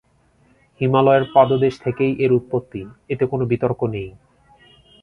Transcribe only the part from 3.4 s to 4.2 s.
বিতর্ক নেই।